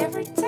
[0.00, 0.39] every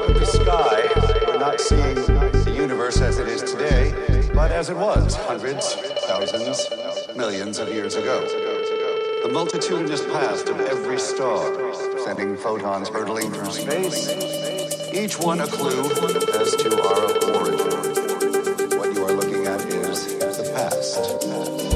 [0.00, 0.88] Up the sky,
[1.26, 3.92] we're not seeing the universe as it is today,
[4.32, 5.74] but as it was hundreds,
[6.06, 6.68] thousands,
[7.14, 8.20] millions of years ago.
[9.22, 11.52] The multitudinous past of every star,
[11.98, 14.08] sending photons hurtling through space,
[14.94, 18.78] each one a clue as to our origin.
[18.78, 21.69] What you are looking at is the past.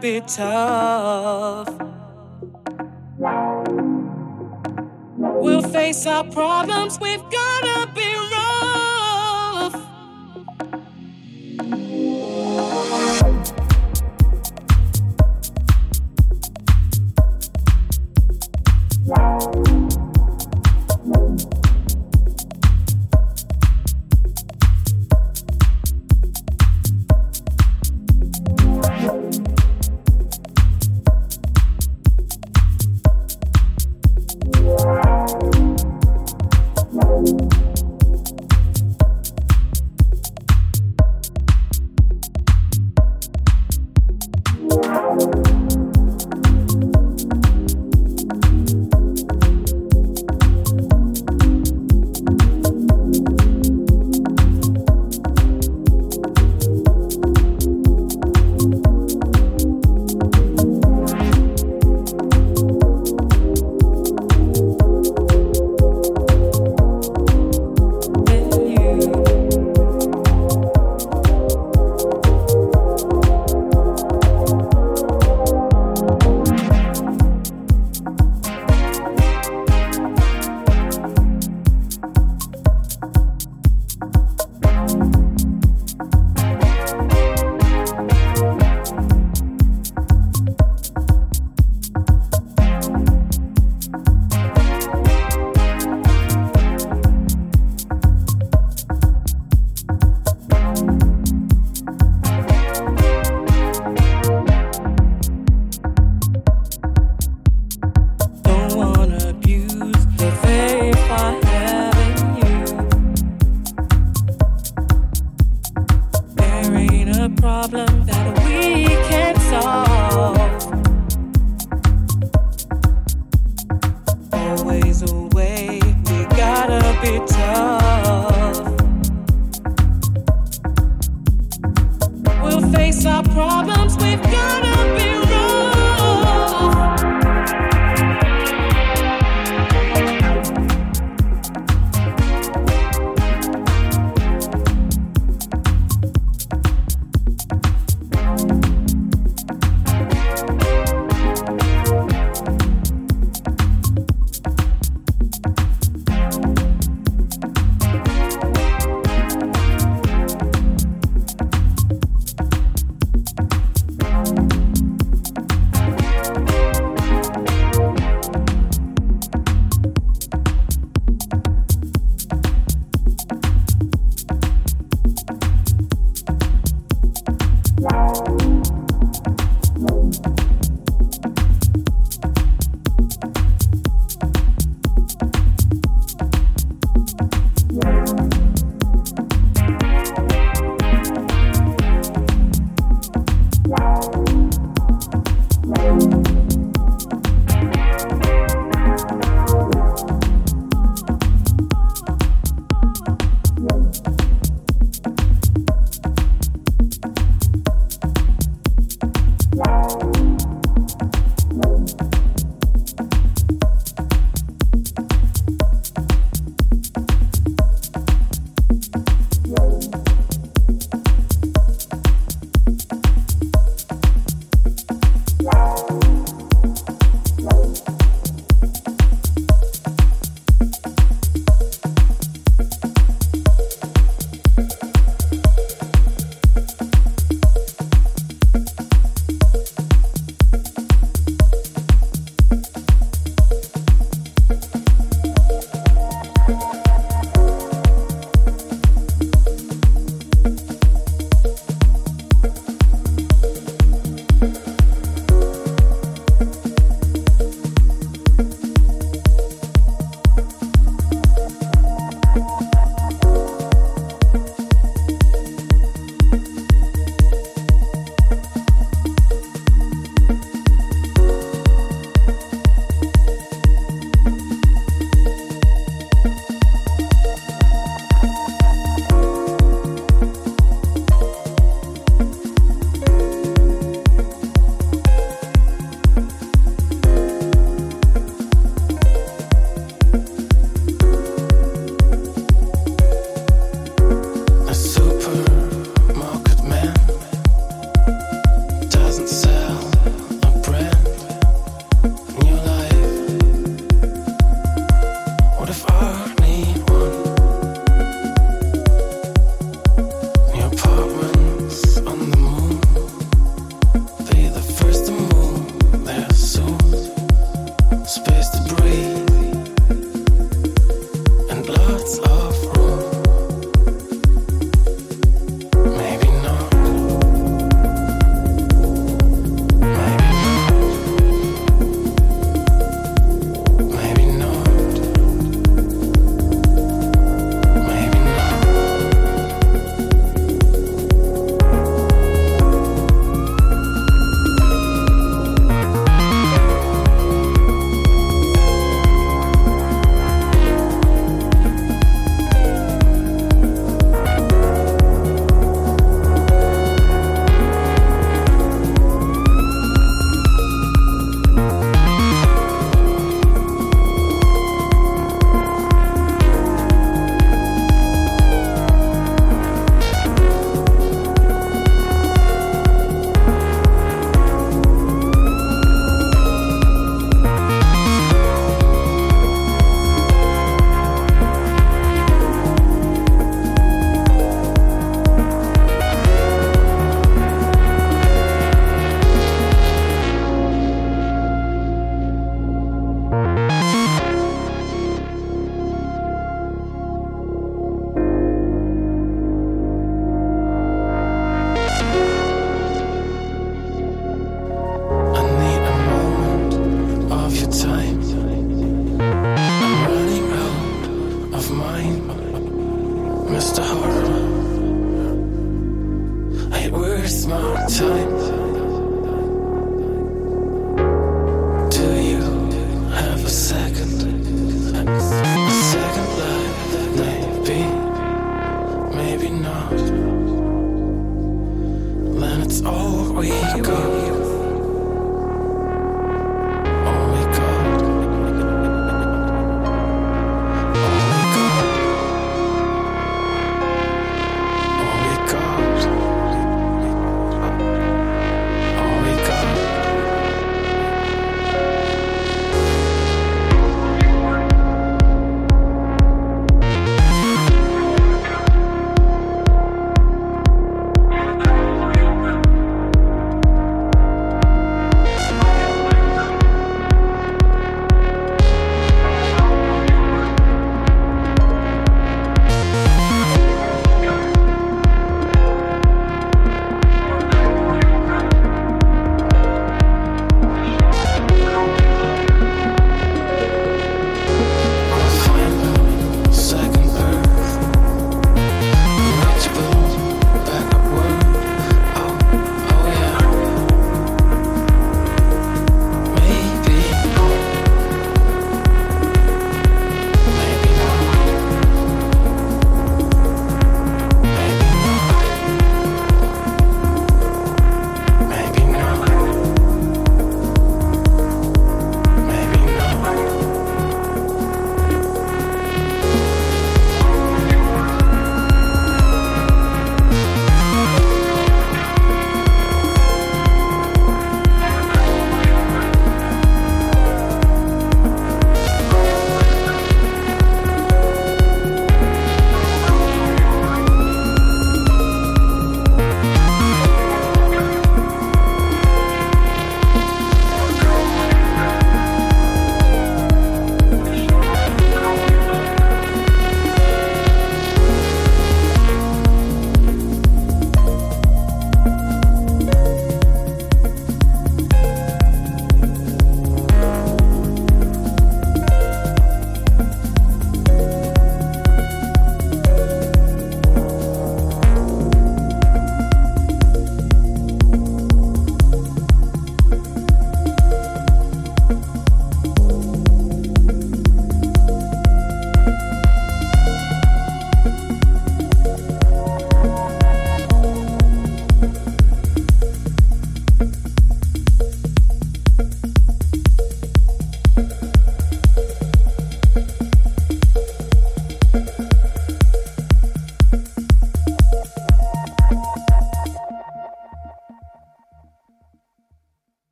[0.00, 1.68] Be tough.
[5.18, 7.49] We'll face our problems, we've gotta